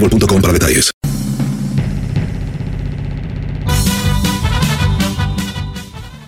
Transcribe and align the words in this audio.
boostmobile.com 0.00 0.40
para 0.40 0.52
detalles. 0.52 0.92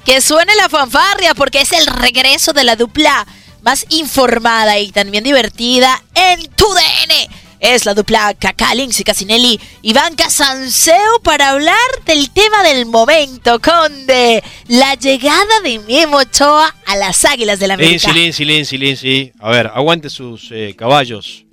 Que 0.04 0.20
suene 0.22 0.56
la 0.56 0.68
fanfarria 0.68 1.34
porque 1.34 1.60
es 1.60 1.72
el 1.72 1.86
regreso 1.86 2.52
de 2.52 2.64
la 2.64 2.76
dupla 2.76 3.26
más 3.62 3.84
informada 3.90 4.78
y 4.78 4.90
también 4.90 5.24
divertida 5.24 6.02
en 6.14 6.48
tu 6.50 6.64
DN. 6.64 7.28
Es 7.60 7.84
la 7.84 7.92
dupla 7.92 8.34
Kaká, 8.34 8.74
Lindsay 8.74 9.04
Casinelli 9.04 9.60
y 9.82 9.92
Banca 9.92 10.30
Sanseo 10.30 11.20
para 11.24 11.50
hablar 11.50 11.76
del 12.06 12.30
tema 12.30 12.62
del 12.62 12.86
momento, 12.86 13.60
Conde. 13.60 14.42
La 14.68 14.94
llegada 14.94 15.60
de 15.64 15.80
Memo 15.80 16.18
Ochoa 16.18 16.74
a 16.86 16.96
las 16.96 17.24
Águilas 17.24 17.60
América. 17.60 18.12
Lindsay, 18.12 18.14
Lindsay, 18.14 18.46
Lindsay, 18.46 18.78
Lindsay. 18.78 19.32
A 19.40 19.50
ver, 19.50 19.66
aguante 19.74 20.08
sus 20.08 20.48
eh, 20.52 20.74
caballos. 20.78 21.47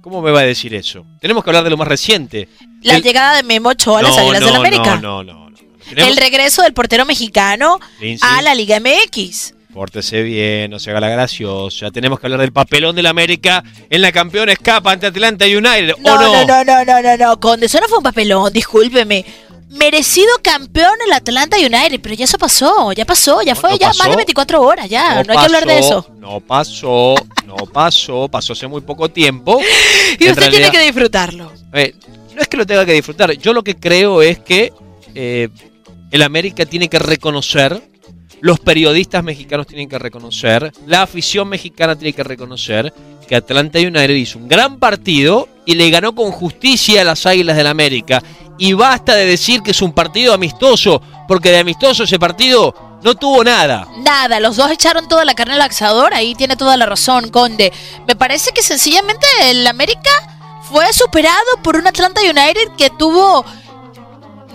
¿Cómo 0.00 0.22
me 0.22 0.30
va 0.30 0.40
a 0.40 0.44
decir 0.44 0.74
eso? 0.74 1.04
Tenemos 1.20 1.42
que 1.44 1.50
hablar 1.50 1.64
de 1.64 1.70
lo 1.70 1.76
más 1.76 1.88
reciente. 1.88 2.48
La 2.82 2.96
El- 2.96 3.02
llegada 3.02 3.36
de 3.36 3.42
Memo 3.42 3.70
Ochoa 3.70 3.98
a 4.00 4.02
las 4.02 4.16
No, 4.16 4.22
Águilas 4.22 4.40
no, 4.40 4.46
del 4.46 4.56
América. 4.56 4.96
No, 4.96 5.22
no, 5.24 5.48
no. 5.48 5.48
El 5.96 6.16
regreso 6.16 6.62
del 6.62 6.74
portero 6.74 7.04
mexicano 7.06 7.78
Lindsay. 8.00 8.28
a 8.30 8.42
la 8.42 8.54
Liga 8.54 8.78
MX. 8.78 9.54
Pórtese 9.72 10.22
bien, 10.22 10.70
no 10.70 10.78
se 10.78 10.90
haga 10.90 11.00
la 11.00 11.08
graciosa. 11.08 11.90
Tenemos 11.90 12.18
que 12.20 12.26
hablar 12.26 12.40
del 12.40 12.52
papelón 12.52 12.94
del 12.96 13.06
América 13.06 13.62
en 13.88 14.02
la 14.02 14.12
campeona 14.12 14.52
escapa 14.52 14.92
ante 14.92 15.06
Atlanta 15.06 15.44
United. 15.46 15.92
¿O 15.92 15.98
No, 16.00 16.16
no? 16.16 16.32
no, 16.32 16.44
no, 16.46 16.64
no, 16.64 16.84
no, 16.84 17.02
no, 17.02 17.16
no, 17.16 17.40
Conde, 17.40 17.66
eso 17.66 17.80
no 17.80 17.88
fue 17.88 17.98
un 17.98 18.04
papelón, 18.04 18.52
discúlpeme. 18.52 19.24
Merecido 19.70 20.30
campeón 20.42 20.94
el 21.06 21.12
Atlanta 21.12 21.56
United, 21.58 22.00
pero 22.00 22.14
ya 22.14 22.24
eso 22.24 22.38
pasó, 22.38 22.92
ya 22.92 23.04
pasó, 23.04 23.42
ya 23.42 23.54
fue, 23.54 23.70
no 23.70 23.76
ya 23.76 23.88
pasó. 23.88 23.98
más 24.04 24.10
de 24.10 24.16
24 24.16 24.62
horas, 24.62 24.88
ya, 24.88 25.22
no, 25.22 25.32
hay 25.32 25.38
que 25.38 25.44
hablar 25.44 25.66
de 25.66 25.78
eso. 25.78 26.06
No 26.18 26.40
pasó, 26.40 27.14
no 27.44 27.56
pasó, 27.56 28.28
pasó 28.28 28.54
hace 28.54 28.66
muy 28.66 28.80
poco 28.80 29.08
tiempo. 29.08 29.60
Y 30.18 30.30
usted 30.30 30.50
tiene 30.50 30.70
que 30.70 30.80
disfrutarlo. 30.80 31.52
Eh, 31.74 31.94
no 32.34 32.40
es 32.40 32.48
que 32.48 32.56
lo 32.56 32.66
tenga 32.66 32.86
que 32.86 32.94
disfrutar. 32.94 33.32
Yo 33.32 33.52
lo 33.52 33.62
que 33.62 33.76
creo 33.76 34.22
es 34.22 34.38
que 34.38 34.72
eh, 35.14 35.48
el 36.10 36.22
América 36.22 36.64
tiene 36.64 36.88
que 36.88 36.98
reconocer, 36.98 37.82
los 38.40 38.60
periodistas 38.60 39.22
mexicanos 39.22 39.66
tienen 39.66 39.88
que 39.88 39.98
reconocer, 39.98 40.72
la 40.86 41.02
afición 41.02 41.48
mexicana 41.48 41.96
tiene 41.96 42.12
que 42.14 42.22
reconocer 42.22 42.92
que 43.28 43.36
Atlanta 43.36 43.78
United 43.78 44.14
hizo 44.14 44.38
un 44.38 44.48
gran 44.48 44.78
partido 44.78 45.48
y 45.66 45.74
le 45.74 45.90
ganó 45.90 46.14
con 46.14 46.32
justicia 46.32 47.02
a 47.02 47.04
las 47.04 47.26
Águilas 47.26 47.56
del 47.56 47.66
América. 47.66 48.22
Y 48.58 48.72
basta 48.72 49.14
de 49.14 49.24
decir 49.24 49.62
que 49.62 49.70
es 49.70 49.82
un 49.82 49.92
partido 49.92 50.34
amistoso, 50.34 51.00
porque 51.26 51.50
de 51.50 51.58
amistoso 51.58 52.04
ese 52.04 52.18
partido 52.18 52.74
no 53.02 53.14
tuvo 53.14 53.44
nada. 53.44 53.86
Nada, 53.98 54.40
los 54.40 54.56
dos 54.56 54.70
echaron 54.70 55.08
toda 55.08 55.24
la 55.24 55.34
carne 55.34 55.54
al 55.54 55.60
asador, 55.62 56.12
ahí 56.14 56.34
tiene 56.34 56.56
toda 56.56 56.76
la 56.76 56.86
razón, 56.86 57.30
Conde. 57.30 57.72
Me 58.06 58.16
parece 58.16 58.52
que 58.52 58.62
sencillamente 58.62 59.26
el 59.42 59.66
América 59.66 60.10
fue 60.70 60.92
superado 60.92 61.46
por 61.62 61.76
un 61.76 61.86
Atlanta 61.86 62.20
United 62.20 62.72
que 62.76 62.90
tuvo 62.90 63.44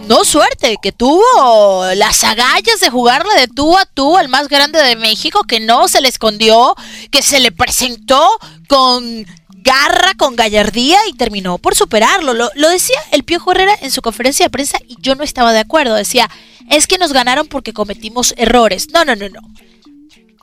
no 0.08 0.26
suerte, 0.26 0.78
que 0.82 0.92
tuvo 0.92 1.86
las 1.96 2.24
agallas 2.24 2.80
de 2.82 2.90
jugarle 2.90 3.34
de 3.40 3.48
tú 3.48 3.78
a 3.78 3.86
tú 3.86 4.18
al 4.18 4.28
más 4.28 4.50
grande 4.50 4.82
de 4.82 4.96
México, 4.96 5.44
que 5.44 5.60
no 5.60 5.88
se 5.88 6.02
le 6.02 6.10
escondió, 6.10 6.76
que 7.10 7.22
se 7.22 7.40
le 7.40 7.52
presentó 7.52 8.28
con 8.68 9.26
garra, 9.64 10.14
con 10.16 10.36
gallardía 10.36 11.00
y 11.10 11.14
terminó 11.14 11.58
por 11.58 11.76
superarlo. 11.76 12.34
Lo, 12.34 12.50
lo 12.56 12.70
decía 12.70 13.00
el 13.12 13.24
Piojo 13.24 13.52
Herrera 13.52 13.76
en 13.82 13.92
su 13.92 14.02
conferencia 14.02 14.46
de 14.46 14.50
prensa 14.50 14.78
y 14.88 14.98
yo 15.00 15.16
no 15.16 15.24
estaba 15.24 15.54
de 15.54 15.60
acuerdo. 15.60 15.96
Decía, 15.96 16.30
es 16.70 16.88
que 16.88 16.98
nos 16.98 17.14
ganaron 17.14 17.48
porque 17.48 17.74
cometimos 17.74 18.34
errores. 18.38 18.90
No, 18.94 19.06
no, 19.06 19.16
no, 19.16 19.30
no. 19.30 19.42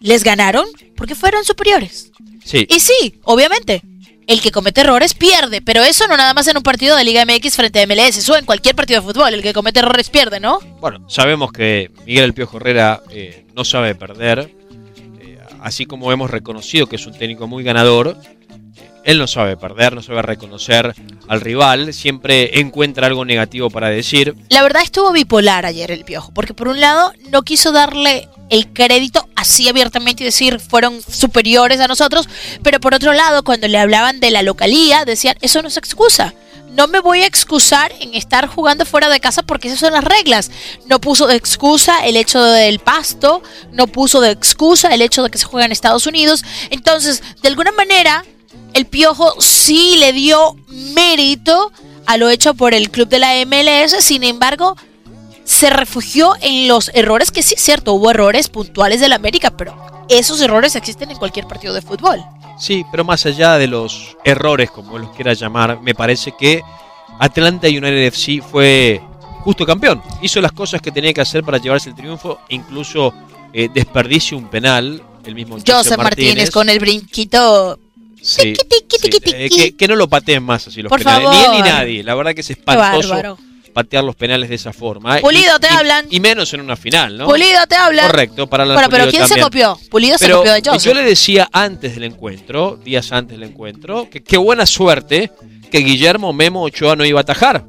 Les 0.01 0.25
ganaron 0.25 0.67
porque 0.97 1.15
fueron 1.15 1.45
superiores. 1.45 2.11
Sí. 2.45 2.67
Y 2.69 2.81
sí, 2.81 3.21
obviamente, 3.23 3.83
el 4.27 4.41
que 4.41 4.51
comete 4.51 4.81
errores 4.83 5.15
pierde, 5.15 5.61
pero 5.61 5.83
eso 5.83 6.07
no 6.07 6.17
nada 6.17 6.35
más 6.35 6.47
en 6.47 6.57
un 6.57 6.63
partido 6.63 6.97
de 6.97 7.05
Liga 7.05 7.25
MX 7.25 7.57
frente 7.57 7.83
a 7.83 7.87
MLS, 7.87 8.17
eso 8.17 8.37
en 8.37 8.47
cualquier 8.47 8.77
partido 8.77 9.01
de 9.01 9.07
fútbol, 9.07 9.35
el 9.35 9.43
que 9.43 9.53
comete 9.53 9.81
errores 9.81 10.09
pierde, 10.09 10.39
¿no? 10.39 10.61
Bueno, 10.81 11.09
sabemos 11.11 11.53
que 11.53 11.91
Miguel 12.07 12.25
El 12.25 12.35
Piojo 12.35 12.59
Herrera 12.59 13.03
eh, 13.11 13.45
no 13.57 13.65
sabe 13.65 13.95
perder, 13.97 14.55
eh, 15.21 15.39
así 15.61 15.85
como 15.85 16.13
hemos 16.13 16.31
reconocido 16.31 16.87
que 16.87 16.97
es 16.97 17.07
un 17.07 17.13
técnico 17.13 17.49
muy 17.49 17.65
ganador, 17.65 18.17
él 19.05 19.19
no 19.19 19.27
sabe 19.27 19.57
perder, 19.57 19.95
no 19.95 20.03
sabe 20.03 20.23
reconocer 20.23 20.95
al 21.29 21.41
rival, 21.41 21.95
siempre 21.95 22.61
encuentra 22.61 23.07
algo 23.07 23.25
negativo 23.25 23.71
para 23.71 23.89
decir. 23.89 24.35
La 24.49 24.63
verdad 24.63 24.83
estuvo 24.83 25.13
bipolar 25.13 25.67
ayer 25.67 25.91
el 25.91 26.05
Piojo, 26.05 26.33
porque 26.33 26.55
por 26.55 26.69
un 26.69 26.81
lado 26.81 27.13
no 27.31 27.43
quiso 27.43 27.73
darle 27.73 28.29
el 28.51 28.73
crédito 28.73 29.29
así 29.37 29.69
abiertamente 29.69 30.23
y 30.23 30.27
decir 30.27 30.61
fueron 30.61 31.01
superiores 31.03 31.81
a 31.81 31.89
nosotros, 31.89 32.29
pero 32.63 32.81
por 32.81 32.95
otro 32.95 33.13
lado 33.13 33.43
cuando 33.45 33.69
le 33.69 33.79
hablaban 33.79 34.21
de 34.21 34.31
la 34.31 34.43
localía 34.43 35.05
decían 35.05 35.37
eso 35.41 35.63
no 35.63 35.69
es 35.69 35.77
excusa. 35.77 36.35
No 36.71 36.87
me 36.87 37.01
voy 37.01 37.23
a 37.23 37.27
excusar 37.27 37.93
en 37.99 38.15
estar 38.15 38.47
jugando 38.47 38.87
fuera 38.87 39.09
de 39.09 39.19
casa 39.19 39.43
porque 39.43 39.67
esas 39.67 39.81
son 39.81 39.93
las 39.93 40.05
reglas. 40.05 40.53
No 40.87 41.01
puso 41.01 41.27
de 41.27 41.35
excusa 41.35 42.07
el 42.07 42.17
hecho 42.17 42.41
del 42.41 42.79
pasto, 42.79 43.43
no 43.73 43.89
puso 43.89 44.21
de 44.21 44.31
excusa 44.31 44.95
el 44.95 45.03
hecho 45.03 45.25
de 45.25 45.31
que 45.31 45.39
se 45.39 45.47
juega 45.47 45.67
en 45.67 45.73
Estados 45.73 46.07
Unidos. 46.07 46.45
Entonces, 46.71 47.25
de 47.43 47.49
alguna 47.49 47.73
manera, 47.73 48.25
el 48.75 48.87
Piojo 48.87 49.35
sí 49.41 49.97
le 49.99 50.13
dio 50.13 50.57
mérito 50.69 51.73
a 52.07 52.17
lo 52.17 52.29
hecho 52.29 52.55
por 52.55 52.75
el 52.75 52.91
club 52.91 53.09
de 53.09 53.19
la 53.19 53.35
MLS, 53.47 54.03
sin 54.03 54.25
embargo, 54.25 54.77
se 55.45 55.71
refugió 55.71 56.35
en 56.41 56.69
los 56.69 56.91
errores 56.95 57.31
que 57.31 57.43
sí 57.43 57.55
es 57.57 57.63
cierto, 57.63 57.93
hubo 57.93 58.11
errores 58.11 58.49
puntuales 58.49 59.01
del 59.01 59.13
América, 59.13 59.51
pero 59.51 59.77
esos 60.09 60.41
errores 60.41 60.75
existen 60.77 61.11
en 61.11 61.19
cualquier 61.19 61.47
partido 61.47 61.75
de 61.75 61.83
fútbol. 61.83 62.21
Sí, 62.59 62.85
pero 62.91 63.05
más 63.05 63.25
allá 63.27 63.59
de 63.59 63.67
los 63.67 64.17
errores, 64.25 64.71
como 64.71 64.99
los 64.99 65.11
quiera 65.11 65.33
llamar, 65.33 65.81
me 65.81 65.95
parece 65.95 66.33
que 66.39 66.63
Atlanta 67.19 67.69
United 67.69 68.07
FC 68.07 68.43
fue 68.43 69.01
justo 69.41 69.65
campeón. 69.65 70.03
Hizo 70.21 70.41
las 70.41 70.53
cosas 70.53 70.81
que 70.83 70.91
tenía 70.91 71.13
que 71.13 71.21
hacer 71.21 71.43
para 71.43 71.59
llevarse 71.59 71.91
el 71.91 71.95
triunfo, 71.95 72.39
incluso 72.49 73.15
eh, 73.53 73.69
desperdicio 73.73 74.37
un 74.37 74.49
penal, 74.49 75.03
el 75.25 75.35
mismo 75.35 75.57
José 75.67 75.97
Martínez. 75.97 76.51
con 76.51 76.69
el 76.69 76.79
brinquito. 76.79 77.79
Sí, 78.23 78.53
Tiqui, 78.55 78.65
tiqui, 78.69 78.99
sí, 78.99 79.09
tiqui, 79.21 79.31
eh, 79.35 79.49
que, 79.51 79.77
que 79.77 79.89
no 79.89 79.97
lo 79.97 80.09
pateen 80.09 80.43
más 80.43 80.67
así 80.67 80.83
los 80.83 80.91
Por 80.91 80.99
penales. 80.99 81.25
favor. 81.29 81.35
Ni 81.39 81.45
él 81.57 81.63
ni 81.65 81.69
nadie. 81.71 82.03
La 82.03 82.15
verdad 82.15 82.35
que 82.35 82.41
es 82.43 82.51
espantoso 82.51 83.39
patear 83.73 84.03
los 84.03 84.17
penales 84.17 84.49
de 84.49 84.57
esa 84.57 84.73
forma. 84.73 85.19
¿eh? 85.19 85.21
Pulido, 85.21 85.57
Y- 85.57 85.61
te 85.61 85.69
y- 85.69 85.77
hablan. 85.77 86.07
Y 86.11 86.19
menos 86.19 86.53
en 86.55 86.61
una 86.61 86.75
final, 86.77 87.17
¿no? 87.17 87.27
Pulido 87.27 87.65
te 87.69 87.77
habla. 87.77 88.09
Correcto, 88.09 88.49
para 88.49 88.65
la 88.67 88.75
Bueno, 88.75 88.89
pero 88.91 89.09
¿quién 89.09 89.29
se 89.29 89.41
copió? 89.41 89.79
Pulido 89.91 90.19
se 90.19 90.29
copió 90.29 90.53
de 90.53 90.61
Joseph. 90.65 90.83
yo 90.83 90.93
le 90.95 91.05
decía 91.05 91.49
antes 91.53 91.95
del 91.95 92.03
encuentro, 92.05 92.79
días 92.85 93.13
antes 93.13 93.39
del 93.39 93.49
encuentro, 93.49 94.09
que 94.11 94.23
qué 94.25 94.37
buena 94.37 94.67
suerte 94.67 95.31
que 95.71 95.79
Guillermo 95.79 96.33
Memo 96.33 96.63
Ochoa 96.65 96.97
no 96.97 97.05
iba 97.05 97.21
a 97.21 97.23
atajar. 97.23 97.65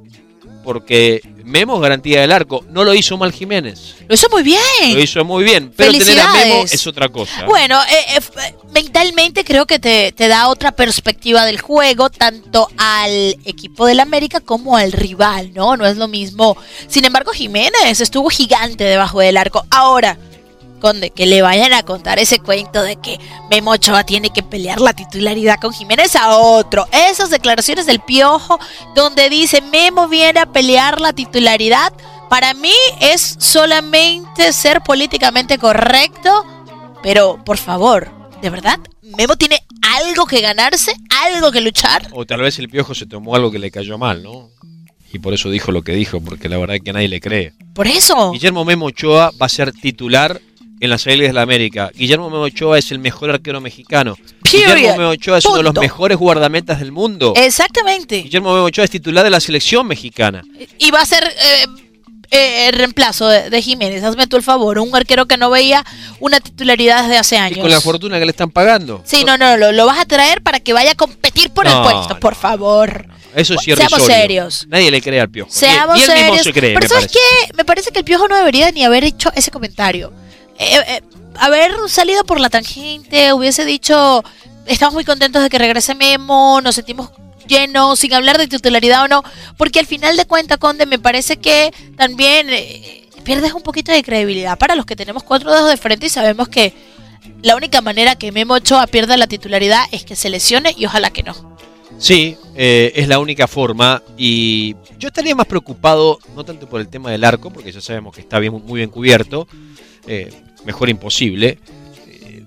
Porque 0.63 1.21
Memo 1.43 1.75
es 1.75 1.81
garantía 1.81 2.21
del 2.21 2.31
arco. 2.31 2.63
No 2.69 2.83
lo 2.83 2.93
hizo 2.93 3.17
mal 3.17 3.31
Jiménez. 3.31 3.95
Lo 4.07 4.15
hizo 4.15 4.29
muy 4.29 4.43
bien. 4.43 4.59
Lo 4.93 4.99
hizo 4.99 5.23
muy 5.25 5.43
bien. 5.43 5.73
Pero 5.75 5.91
tener 5.91 6.19
a 6.19 6.31
Memo 6.31 6.63
es 6.63 6.87
otra 6.87 7.09
cosa. 7.09 7.45
Bueno, 7.45 7.81
eh, 7.83 8.15
eh, 8.15 8.19
eh, 8.19 8.55
mentalmente 8.73 9.43
creo 9.43 9.65
que 9.65 9.79
te, 9.79 10.11
te 10.11 10.27
da 10.27 10.49
otra 10.49 10.71
perspectiva 10.71 11.45
del 11.45 11.59
juego, 11.59 12.09
tanto 12.09 12.69
al 12.77 13.37
equipo 13.45 13.85
del 13.85 13.99
América 13.99 14.39
como 14.39 14.77
al 14.77 14.91
rival, 14.91 15.51
¿no? 15.53 15.77
No 15.77 15.85
es 15.85 15.97
lo 15.97 16.07
mismo. 16.07 16.57
Sin 16.87 17.05
embargo, 17.05 17.31
Jiménez 17.31 17.99
estuvo 17.99 18.29
gigante 18.29 18.83
debajo 18.83 19.19
del 19.19 19.37
arco. 19.37 19.65
Ahora, 19.69 20.17
Conde, 20.81 21.11
que 21.11 21.25
le 21.25 21.41
vayan 21.41 21.71
a 21.71 21.83
contar 21.83 22.19
ese 22.19 22.39
cuento 22.39 22.83
de 22.83 22.97
que 22.97 23.19
Memo 23.49 23.71
Ochoa 23.71 24.03
tiene 24.03 24.31
que 24.31 24.43
pelear 24.43 24.81
la 24.81 24.91
titularidad 24.91 25.59
con 25.61 25.71
Jiménez 25.71 26.17
a 26.17 26.35
otro. 26.35 26.85
Esas 26.91 27.29
declaraciones 27.29 27.85
del 27.85 28.01
Piojo, 28.01 28.59
donde 28.95 29.29
dice 29.29 29.61
Memo 29.61 30.09
viene 30.09 30.41
a 30.41 30.51
pelear 30.51 30.99
la 30.99 31.13
titularidad, 31.13 31.93
para 32.29 32.53
mí 32.53 32.73
es 32.99 33.35
solamente 33.39 34.51
ser 34.51 34.81
políticamente 34.81 35.57
correcto, 35.57 36.45
pero 37.03 37.41
por 37.45 37.57
favor, 37.57 38.09
¿de 38.41 38.49
verdad? 38.49 38.79
¿Memo 39.01 39.35
tiene 39.35 39.63
algo 39.81 40.25
que 40.25 40.41
ganarse? 40.41 40.93
¿Algo 41.25 41.51
que 41.51 41.61
luchar? 41.61 42.07
O 42.11 42.25
tal 42.25 42.41
vez 42.41 42.57
el 42.59 42.69
piojo 42.69 42.95
se 42.95 43.05
tomó 43.05 43.35
algo 43.35 43.51
que 43.51 43.59
le 43.59 43.71
cayó 43.71 43.97
mal, 43.97 44.23
¿no? 44.23 44.49
Y 45.13 45.19
por 45.19 45.33
eso 45.33 45.49
dijo 45.49 45.71
lo 45.71 45.81
que 45.81 45.91
dijo, 45.93 46.21
porque 46.21 46.47
la 46.47 46.57
verdad 46.57 46.77
es 46.77 46.81
que 46.83 46.93
nadie 46.93 47.09
le 47.09 47.19
cree. 47.19 47.53
Por 47.73 47.87
eso. 47.87 48.31
Guillermo 48.31 48.63
Memo 48.63 48.85
Ochoa 48.85 49.31
va 49.39 49.47
a 49.47 49.49
ser 49.49 49.73
titular 49.73 50.39
en 50.81 50.89
las 50.89 51.05
Águilas 51.07 51.27
de 51.29 51.33
la 51.33 51.43
América. 51.43 51.91
Guillermo 51.95 52.29
Memo 52.29 52.41
Ochoa 52.43 52.77
es 52.79 52.91
el 52.91 52.99
mejor 52.99 53.29
arquero 53.29 53.61
mexicano. 53.61 54.17
Period. 54.43 54.75
Guillermo 54.75 54.97
Memo 54.97 55.09
Ochoa 55.11 55.37
es 55.37 55.45
uno 55.45 55.57
de 55.57 55.63
los 55.63 55.75
mejores 55.75 56.17
guardametas 56.17 56.79
del 56.79 56.91
mundo. 56.91 57.33
Exactamente. 57.37 58.23
Guillermo 58.23 58.53
Memo 58.53 58.65
Ochoa 58.65 58.83
es 58.85 58.91
titular 58.91 59.23
de 59.23 59.29
la 59.29 59.39
selección 59.39 59.87
mexicana. 59.87 60.43
Y 60.79 60.91
va 60.91 61.01
a 61.01 61.05
ser 61.05 61.23
eh, 61.23 61.65
eh, 62.31 62.67
el 62.69 62.73
reemplazo 62.73 63.27
de, 63.27 63.49
de 63.49 63.61
Jiménez. 63.61 64.03
Hazme 64.03 64.25
tú 64.27 64.37
el 64.37 64.43
favor. 64.43 64.79
Un 64.79 64.95
arquero 64.95 65.27
que 65.27 65.37
no 65.37 65.49
veía 65.51 65.85
una 66.19 66.39
titularidad 66.39 67.03
desde 67.03 67.17
hace 67.19 67.35
Y 67.35 67.37
años. 67.39 67.59
con 67.59 67.69
la 67.69 67.79
fortuna 67.79 68.17
que 68.19 68.25
le 68.25 68.31
están 68.31 68.49
pagando. 68.49 69.01
Sí, 69.05 69.23
no, 69.23 69.37
no, 69.37 69.57
lo, 69.57 69.71
lo 69.71 69.85
vas 69.85 69.99
a 69.99 70.05
traer 70.05 70.41
para 70.41 70.59
que 70.59 70.73
vaya 70.73 70.91
a 70.91 70.95
competir 70.95 71.51
por 71.51 71.67
el 71.67 71.73
No, 71.73 71.83
puesto, 71.83 72.19
por 72.19 72.33
favor. 72.35 73.05
Eso 73.35 73.53
es 73.53 73.61
Seamos 73.61 73.79
irrisorio. 73.83 74.05
serios. 74.07 74.65
Nadie 74.67 74.89
le 74.91 75.01
cree 75.01 75.21
al 75.21 75.29
piojo. 75.29 75.49
Seamos 75.51 75.95
ni 75.95 76.01
él 76.03 76.09
mismo 76.09 76.25
serios. 76.25 76.43
se 76.43 76.53
cree, 76.53 76.73
Pero 76.73 76.87
¿sabes 76.89 77.05
parece. 77.05 77.19
qué? 77.47 77.53
Me 77.55 77.63
parece 77.63 77.91
que 77.91 77.99
el 77.99 78.03
Piojo 78.05 78.27
no 78.27 78.35
debería 78.35 78.71
ni 78.71 78.83
haber 78.83 79.03
hecho 79.05 79.31
ese 79.35 79.51
comentario. 79.51 80.11
Eh, 80.61 80.77
eh, 80.87 81.01
haber 81.39 81.71
salido 81.87 82.23
por 82.23 82.39
la 82.39 82.51
tangente, 82.51 83.33
hubiese 83.33 83.65
dicho, 83.65 84.23
estamos 84.67 84.93
muy 84.93 85.03
contentos 85.03 85.41
de 85.41 85.49
que 85.49 85.57
regrese 85.57 85.95
Memo, 85.95 86.61
nos 86.61 86.75
sentimos 86.75 87.09
llenos, 87.47 87.97
sin 87.97 88.13
hablar 88.13 88.37
de 88.37 88.47
titularidad 88.47 89.05
o 89.05 89.07
no, 89.07 89.23
porque 89.57 89.79
al 89.79 89.87
final 89.87 90.15
de 90.17 90.25
cuentas, 90.25 90.59
Conde, 90.59 90.85
me 90.85 90.99
parece 90.99 91.37
que 91.37 91.73
también 91.97 92.47
eh, 92.51 93.09
pierdes 93.23 93.53
un 93.53 93.63
poquito 93.63 93.91
de 93.91 94.03
credibilidad 94.03 94.55
para 94.59 94.75
los 94.75 94.85
que 94.85 94.95
tenemos 94.95 95.23
cuatro 95.23 95.51
dedos 95.51 95.67
de 95.67 95.77
frente 95.77 96.05
y 96.05 96.09
sabemos 96.09 96.47
que 96.47 96.73
la 97.41 97.55
única 97.55 97.81
manera 97.81 98.15
que 98.15 98.31
Memo 98.31 98.53
Ochoa 98.53 98.85
pierda 98.85 99.17
la 99.17 99.25
titularidad 99.25 99.85
es 99.91 100.03
que 100.03 100.15
se 100.15 100.29
lesione 100.29 100.75
y 100.77 100.85
ojalá 100.85 101.09
que 101.09 101.23
no. 101.23 101.57
Sí, 101.97 102.37
eh, 102.55 102.91
es 102.95 103.07
la 103.07 103.17
única 103.17 103.47
forma. 103.47 104.03
Y 104.15 104.75
yo 104.99 105.07
estaría 105.07 105.35
más 105.35 105.47
preocupado, 105.47 106.19
no 106.35 106.43
tanto 106.43 106.69
por 106.69 106.81
el 106.81 106.87
tema 106.87 107.09
del 107.09 107.23
arco, 107.23 107.51
porque 107.51 107.71
ya 107.71 107.81
sabemos 107.81 108.13
que 108.13 108.21
está 108.21 108.37
bien, 108.37 108.53
muy 108.53 108.79
bien 108.79 108.89
cubierto, 108.89 109.47
eh, 110.07 110.31
mejor 110.65 110.89
imposible, 110.89 111.59
eh, 112.07 112.43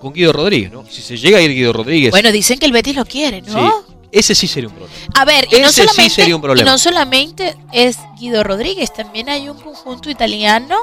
con 0.00 0.12
Guido 0.12 0.32
Rodríguez, 0.32 0.72
¿no? 0.72 0.84
Si 0.88 1.02
se 1.02 1.16
llega 1.16 1.38
a 1.38 1.40
ir 1.40 1.52
Guido 1.52 1.72
Rodríguez, 1.72 2.10
Bueno, 2.10 2.30
dicen 2.32 2.58
que 2.58 2.66
el 2.66 2.72
Betis 2.72 2.96
lo 2.96 3.04
quiere, 3.04 3.42
¿no? 3.42 3.52
sí, 3.52 3.94
ese 4.12 4.34
sí 4.34 4.46
sería 4.46 4.68
un 4.68 4.74
problema. 4.76 4.96
A 5.14 5.24
ver, 5.24 5.48
y 5.50 5.60
no, 5.60 5.66
Ese 5.68 5.88
sí 5.88 6.08
sería 6.08 6.36
un 6.36 6.42
problema. 6.42 6.68
y 6.68 6.70
no 6.70 6.78
solamente 6.78 7.56
es 7.72 7.98
Guido 8.18 8.44
Rodríguez, 8.44 8.92
también 8.92 9.28
hay 9.28 9.48
un 9.48 9.58
conjunto 9.58 10.08
italiano 10.08 10.76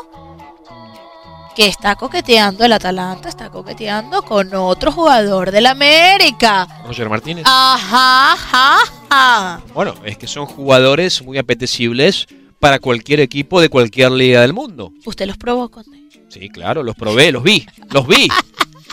que 1.55 1.67
está 1.67 1.95
coqueteando, 1.95 2.63
el 2.65 2.71
Atalanta 2.73 3.27
está 3.27 3.49
coqueteando 3.49 4.21
con 4.23 4.53
otro 4.53 4.91
jugador 4.91 5.51
del 5.51 5.65
América. 5.65 6.67
Roger 6.85 7.09
Martínez. 7.09 7.43
Ajá, 7.45 8.33
ajá, 8.33 8.77
ajá. 9.09 9.61
Bueno, 9.73 9.93
es 10.05 10.17
que 10.17 10.27
son 10.27 10.45
jugadores 10.45 11.21
muy 11.21 11.37
apetecibles 11.37 12.27
para 12.59 12.79
cualquier 12.79 13.19
equipo 13.19 13.59
de 13.59 13.67
cualquier 13.69 14.11
liga 14.11 14.41
del 14.41 14.53
mundo. 14.53 14.93
Usted 15.05 15.25
los 15.25 15.37
probó, 15.37 15.69
Conde. 15.69 16.00
Sí, 16.31 16.49
claro, 16.49 16.81
los 16.83 16.95
probé, 16.95 17.31
los 17.31 17.43
vi, 17.43 17.65
los 17.91 18.07
vi, 18.07 18.27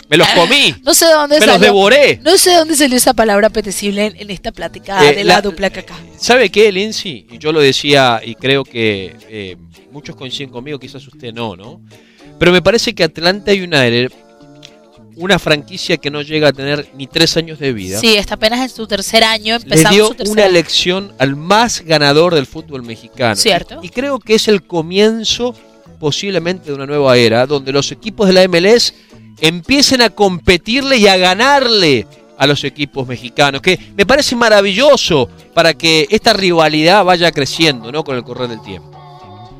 me 0.09 0.17
los 0.17 0.27
comí, 0.29 0.75
No 0.83 0.93
sé 0.93 1.05
de 1.05 1.13
dónde 1.13 1.39
me 1.39 1.45
los 1.45 1.59
devoré. 1.61 2.19
No 2.23 2.37
sé 2.37 2.49
de 2.51 2.55
dónde 2.57 2.75
salió 2.75 2.97
esa 2.97 3.13
palabra 3.13 3.47
apetecible 3.47 4.07
en, 4.07 4.15
en 4.17 4.29
esta 4.29 4.51
plática 4.51 5.09
Eh, 5.09 5.15
de 5.15 5.23
la, 5.23 5.35
la- 5.35 5.41
dupla 5.41 5.69
caca. 5.69 5.95
¿Sabe 6.17 6.49
qué, 6.49 6.71
Lindsay? 6.71 7.25
Y 7.31 7.37
yo 7.37 7.51
lo 7.51 7.61
decía 7.61 8.21
y 8.25 8.35
creo 8.35 8.63
que 8.63 9.15
eh, 9.29 9.55
muchos 9.91 10.15
coinciden 10.15 10.49
conmigo, 10.51 10.77
quizás 10.79 11.07
usted 11.07 11.33
no, 11.33 11.55
¿no? 11.55 11.79
Pero 12.39 12.51
me 12.51 12.61
parece 12.61 12.93
que 12.93 13.03
Atlanta 13.03 13.51
United, 13.51 14.11
una 15.15 15.37
franquicia 15.39 15.97
que 15.97 16.09
no 16.09 16.21
llega 16.21 16.49
a 16.49 16.53
tener 16.53 16.89
ni 16.95 17.05
tres 17.07 17.35
años 17.37 17.59
de 17.59 17.73
vida, 17.73 17.99
Sí, 17.99 18.15
está 18.15 18.35
apenas 18.35 18.59
en 18.61 18.69
su 18.69 18.87
tercer 18.87 19.23
año, 19.23 19.57
le 19.57 19.63
empezamos 19.63 19.91
dio 19.95 20.07
su 20.07 20.13
tercer 20.15 20.31
una 20.33 20.43
año. 20.45 20.53
lección 20.53 21.13
al 21.19 21.35
más 21.35 21.81
ganador 21.85 22.35
del 22.35 22.45
fútbol 22.45 22.83
mexicano. 22.83 23.35
Cierto. 23.35 23.79
Y 23.83 23.89
creo 23.89 24.19
que 24.19 24.35
es 24.35 24.47
el 24.47 24.63
comienzo 24.63 25.53
posiblemente 25.99 26.69
de 26.69 26.73
una 26.73 26.85
nueva 26.85 27.17
era, 27.17 27.45
donde 27.45 27.71
los 27.71 27.91
equipos 27.91 28.27
de 28.27 28.33
la 28.33 28.47
MLS 28.47 28.93
empiecen 29.41 30.01
a 30.01 30.09
competirle 30.09 30.97
y 30.97 31.07
a 31.07 31.17
ganarle 31.17 32.07
a 32.37 32.47
los 32.47 32.63
equipos 32.63 33.05
mexicanos, 33.05 33.61
que 33.61 33.77
me 33.95 34.05
parece 34.05 34.35
maravilloso 34.35 35.29
para 35.53 35.73
que 35.73 36.07
esta 36.09 36.31
rivalidad 36.31 37.03
vaya 37.03 37.31
creciendo, 37.31 37.91
¿no? 37.91 38.03
Con 38.03 38.15
el 38.15 38.23
correr 38.23 38.47
del 38.47 38.61
tiempo. 38.61 38.89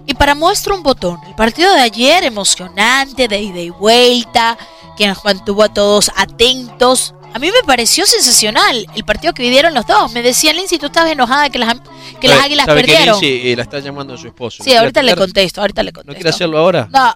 Y 0.06 0.14
para 0.14 0.34
muestra 0.34 0.74
un 0.74 0.82
botón, 0.82 1.20
el 1.28 1.36
partido 1.36 1.74
de 1.76 1.82
ayer 1.82 2.24
emocionante, 2.24 3.28
de 3.28 3.42
ida 3.42 3.60
y 3.60 3.70
vuelta, 3.70 4.58
que 4.98 5.08
nos 5.08 5.24
mantuvo 5.24 5.62
a 5.62 5.74
todos 5.74 6.10
atentos. 6.16 7.14
A 7.34 7.38
mí 7.38 7.52
me 7.52 7.64
pareció 7.66 8.06
sensacional 8.06 8.88
el 8.96 9.04
partido 9.04 9.34
que 9.34 9.44
vivieron 9.44 9.74
los 9.74 9.86
dos. 9.86 10.12
Me 10.14 10.24
decía 10.24 10.52
Lindsay, 10.52 10.80
tú 10.80 10.88
estabas 10.88 11.12
enojada 11.12 11.50
que 11.50 11.60
las, 11.60 11.76
que 12.20 12.28
las 12.28 12.38
¿Sabe- 12.38 12.46
águilas 12.48 12.66
sabe 12.66 12.82
que 12.82 12.88
perdieron. 12.88 13.20
Lindsay, 13.22 13.52
eh, 13.52 13.56
la 13.56 13.64
está 13.64 13.80
llamando 13.80 14.14
a 14.14 14.18
su 14.18 14.28
esposo. 14.28 14.64
Sí, 14.64 14.72
¿No 14.74 14.80
ahorita 14.80 15.02
le 15.04 15.16
contesto, 15.16 15.62
ahorita 15.62 15.84
le 15.84 15.92
¿No 15.92 15.96
contesto. 15.96 16.16
quiere 16.16 16.30
hacerlo 16.30 16.58
ahora? 16.58 16.88
No. 16.92 17.16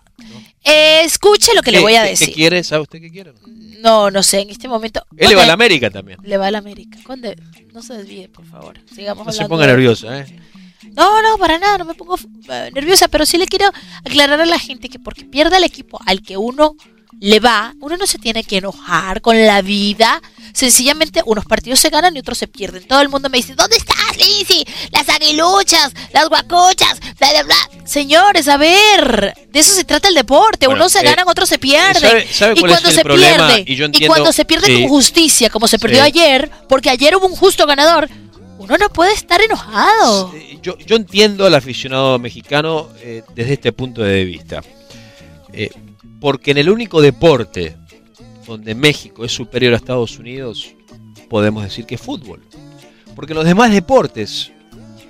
Eh, 0.63 1.01
escuche 1.03 1.53
lo 1.55 1.62
que 1.62 1.72
le 1.72 1.77
¿Qué- 1.79 1.83
voy 1.83 1.95
a 1.95 2.03
decir. 2.03 2.29
¿Qué 2.29 2.33
quiere? 2.33 2.63
¿Sabe 2.63 2.83
usted 2.83 3.01
qué 3.01 3.12
quiere? 3.12 3.33
No, 3.81 4.10
no 4.10 4.24
sé, 4.24 4.39
en 4.41 4.50
este 4.50 4.67
momento. 4.67 5.05
Él 5.17 5.29
le 5.29 5.36
va 5.36 5.43
a 5.43 5.48
la 5.48 5.53
América 5.53 5.89
también. 5.89 6.17
Le 6.24 6.38
va 6.38 6.48
a 6.48 6.51
la 6.51 6.60
América. 6.60 6.98
Conde, 7.03 7.36
no 7.74 7.81
se 7.81 7.95
desvíe, 7.95 8.29
por 8.29 8.45
favor. 8.45 8.79
Sigamos 8.95 9.25
No 9.25 9.31
se 9.33 9.39
hablando 9.39 9.50
ponga 9.50 9.65
de- 9.67 9.74
nerviosa, 9.74 10.19
¿eh? 10.19 10.39
No, 10.95 11.22
no, 11.22 11.38
para 11.38 11.57
nada, 11.60 11.77
no 11.79 11.86
me 11.86 11.93
pongo 11.95 12.15
eh, 12.50 12.69
nerviosa, 12.74 13.07
pero 13.07 13.25
sí 13.25 13.38
le 13.38 13.48
quiero 13.48 13.65
aclarar 14.05 14.39
a 14.41 14.45
la 14.45 14.60
gente 14.60 14.89
que 14.89 15.00
porque 15.00 15.24
pierda 15.25 15.57
el 15.57 15.63
equipo 15.63 16.00
al 16.05 16.22
que 16.22 16.38
uno 16.38 16.75
le 17.20 17.39
va, 17.39 17.74
uno 17.79 17.96
no 17.98 18.05
se 18.08 18.17
tiene 18.20 18.43
que 18.43 18.58
enojar 18.58 19.22
con 19.22 19.46
la 19.46 19.62
vida. 19.62 20.22
Sencillamente, 20.53 21.22
unos 21.25 21.46
partidos 21.46 21.79
se 21.79 21.89
ganan 21.89 22.15
y 22.15 22.20
otros 22.20 22.38
se 22.38 22.48
pierden. 22.48 22.84
Todo 22.88 23.01
el 23.01 23.10
mundo 23.10 23.29
me 23.29 23.38
dice, 23.38 23.55
¿dónde 23.55 23.75
estás, 23.77 23.96
Lizzy? 24.17 24.63
Las 24.91 25.10
aguiluchas, 25.10 25.93
las 26.13 26.29
guacochas, 26.29 27.00
bla, 27.20 27.32
bla, 27.32 27.43
bla. 27.43 27.55
Señores, 27.86 28.48
a 28.48 28.58
ver, 28.58 29.34
de 29.51 29.60
eso 29.60 29.74
se 29.74 29.84
trata 29.84 30.10
el 30.10 30.15
deporte. 30.15 30.67
Bueno, 30.67 30.82
Unos 30.82 30.91
se 30.91 31.00
eh, 31.00 31.03
ganan, 31.03 31.27
otros 31.27 31.50
se 31.50 31.58
pierden. 31.60 32.01
¿sabe- 32.01 32.27
sabe 32.32 32.53
y 32.58 32.60
cuando 32.60 32.91
se 32.91 33.03
problema? 33.03 33.48
pierde, 33.48 33.72
Y 33.72 33.75
yo 33.75 33.84
y 33.84 33.86
entiendo- 33.88 34.08
cuando 34.13 34.32
se 34.32 34.46
pierde 34.46 34.67
sí. 34.67 34.82
con 34.82 34.89
justicia, 34.89 35.50
como 35.50 35.67
se 35.67 35.79
perdió 35.79 36.00
Sí. 36.01 36.05
ayer, 36.08 36.51
porque 36.70 36.89
ayer 36.89 37.15
hubo 37.15 37.25
un 37.27 37.36
justo 37.36 37.65
ganador, 37.65 38.10
uno 38.60 38.77
no 38.77 38.89
puede 38.89 39.13
estar 39.13 39.41
enojado. 39.41 40.32
Eh, 40.36 40.60
Yo, 40.62 40.77
yo 40.77 40.96
entiendo 40.96 41.46
al 41.46 41.55
aficionado 41.55 42.17
mexicano 42.20 42.88
eh, 43.01 43.24
desde 43.36 43.53
este 43.53 43.72
punto 43.74 44.01
de 44.01 44.24
vista. 44.24 44.62
Eh, 45.51 45.70
porque 46.24 46.51
en 46.51 46.58
el 46.58 46.70
único 46.70 47.01
deporte 47.01 47.75
donde 48.48 48.74
México 48.75 49.25
es 49.25 49.34
superior 49.34 49.74
a 49.74 49.75
Estados 49.75 50.18
Unidos, 50.18 50.74
podemos 51.30 51.65
decir 51.65 51.86
que 51.86 51.96
es 51.96 52.01
fútbol. 52.01 52.39
Porque 53.13 53.34
en 53.34 53.39
los 53.39 53.46
demás 53.46 53.74
deportes, 53.74 54.50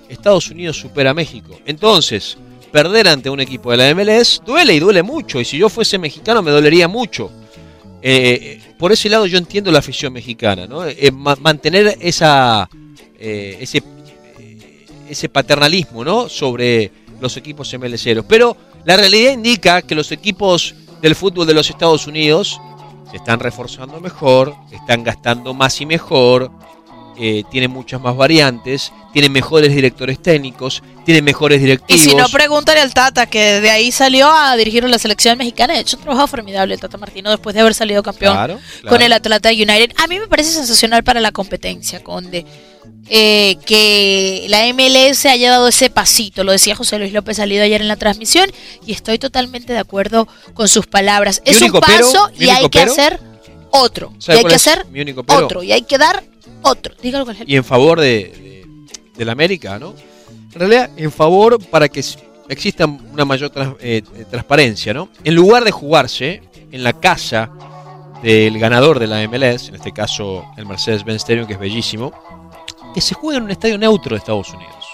Estados 0.09 0.49
Unidos 0.49 0.75
supera 0.79 1.11
a 1.11 1.13
México. 1.13 1.59
Entonces, 1.67 2.35
perder 2.71 3.07
ante 3.09 3.29
un 3.29 3.39
equipo 3.39 3.69
de 3.69 3.77
la 3.77 3.93
MLS 3.93 4.41
duele 4.43 4.73
y 4.73 4.79
duele 4.79 5.03
mucho. 5.03 5.39
Y 5.39 5.45
si 5.45 5.55
yo 5.55 5.69
fuese 5.69 5.99
mexicano 5.99 6.41
me 6.41 6.49
dolería 6.49 6.87
mucho. 6.87 7.31
Eh, 8.01 8.59
por 8.79 8.91
ese 8.91 9.07
lado 9.07 9.27
yo 9.27 9.37
entiendo 9.37 9.71
la 9.71 9.79
afición 9.79 10.13
mexicana, 10.13 10.65
¿no? 10.65 10.83
Eh, 10.87 11.11
ma- 11.11 11.37
mantener 11.39 11.95
esa, 12.01 12.67
eh, 13.19 13.57
ese, 13.61 13.83
eh, 14.39 14.85
ese 15.07 15.29
paternalismo, 15.29 16.03
¿no? 16.03 16.27
Sobre 16.27 16.91
los 17.21 17.37
equipos 17.37 17.71
MLCeros. 17.71 18.25
Pero 18.27 18.57
la 18.83 18.97
realidad 18.97 19.31
indica 19.33 19.83
que 19.83 19.93
los 19.93 20.11
equipos 20.11 20.73
del 21.03 21.15
fútbol 21.15 21.45
de 21.45 21.53
los 21.53 21.69
Estados 21.69 22.07
Unidos 22.07 22.59
se 23.11 23.17
están 23.17 23.39
reforzando 23.39 23.99
mejor, 23.99 24.55
están 24.71 25.03
gastando 25.03 25.53
más 25.53 25.79
y 25.81 25.85
mejor, 25.85 26.49
eh, 27.15 27.43
tienen 27.51 27.69
muchas 27.69 28.01
más 28.01 28.15
variantes, 28.15 28.91
tienen 29.11 29.31
mejores 29.31 29.75
directores 29.75 30.19
técnicos, 30.19 30.81
tienen 31.05 31.23
mejores 31.23 31.59
Y 31.59 31.65
directivos. 31.65 32.01
si 32.01 32.15
no, 32.15 32.27
pregúntale 32.29 32.79
al 32.79 32.91
Tata, 32.91 33.27
que 33.27 33.61
de 33.61 33.69
ahí 33.69 33.91
salió 33.91 34.31
a 34.33 34.55
dirigir 34.55 34.83
la 34.85 34.97
selección 34.97 35.37
mexicana. 35.37 35.75
De 35.75 35.81
hecho, 35.81 35.97
un 35.97 36.03
trabajo 36.03 36.25
formidable 36.25 36.73
el 36.73 36.79
Tata 36.79 36.97
Martino 36.97 37.29
después 37.29 37.53
de 37.53 37.61
haber 37.61 37.75
salido 37.75 38.01
campeón 38.01 38.33
Claro, 38.33 38.59
con 38.89 38.99
el 39.01 39.13
Atlanta 39.13 39.49
United. 39.49 39.91
A 40.03 40.07
mí 40.07 40.19
me 40.19 40.27
parece 40.27 40.51
sensacional 40.51 41.03
para 41.03 41.19
la 41.19 41.31
competencia, 41.31 42.03
Conde. 42.03 42.45
Eh, 43.09 43.57
que 43.65 44.45
la 44.49 44.65
MLS 44.73 45.25
haya 45.25 45.51
dado 45.51 45.67
ese 45.67 45.89
pasito, 45.89 46.43
lo 46.43 46.51
decía 46.51 46.75
José 46.75 46.97
Luis 46.99 47.13
López 47.13 47.37
salido 47.37 47.63
ayer 47.63 47.81
en 47.81 47.87
la 47.87 47.95
transmisión, 47.97 48.49
y 48.85 48.91
estoy 48.93 49.19
totalmente 49.19 49.73
de 49.73 49.79
acuerdo 49.79 50.27
con 50.53 50.67
sus 50.67 50.87
palabras. 50.87 51.41
Es 51.45 51.61
un 51.61 51.71
pero, 51.71 51.81
paso 51.81 52.31
y 52.37 52.49
hay 52.49 52.63
que 52.69 52.79
pero, 52.79 52.91
hacer 52.91 53.19
otro. 53.71 54.13
Y 54.17 54.21
¿sabe 54.21 54.39
hay 54.39 54.45
que 54.45 54.55
hacer 54.55 54.85
otro. 55.27 55.63
Y 55.63 55.71
hay 55.71 55.81
que 55.81 55.97
dar 55.97 56.23
otro. 56.61 56.93
Dígalo 57.01 57.25
con 57.25 57.35
el 57.35 57.49
y 57.49 57.55
en 57.55 57.63
favor 57.63 57.99
de, 57.99 58.07
de, 58.07 58.65
de 59.17 59.25
la 59.25 59.31
América, 59.33 59.77
¿no? 59.79 59.93
En 60.53 60.59
realidad, 60.59 60.89
en 60.95 61.11
favor 61.11 61.59
para 61.69 61.89
que 61.89 62.03
exista 62.49 62.85
una 62.85 63.25
mayor 63.25 63.49
trans- 63.49 63.75
eh, 63.79 64.01
eh, 64.15 64.25
transparencia, 64.29 64.93
¿no? 64.93 65.09
En 65.23 65.35
lugar 65.35 65.63
de 65.63 65.71
jugarse 65.71 66.41
en 66.71 66.83
la 66.83 66.93
casa 66.93 67.49
del 68.21 68.57
ganador 68.59 68.99
de 68.99 69.07
la 69.07 69.27
MLS, 69.27 69.67
en 69.69 69.75
este 69.75 69.91
caso 69.91 70.45
el 70.57 70.65
Mercedes-Benz 70.65 71.23
Stadium, 71.23 71.45
que 71.47 71.53
es 71.53 71.59
bellísimo, 71.59 72.13
que 72.93 73.01
se 73.01 73.15
juegue 73.15 73.37
en 73.37 73.43
un 73.43 73.51
estadio 73.51 73.77
neutro 73.77 74.15
de 74.15 74.19
Estados 74.19 74.49
Unidos. 74.53 74.85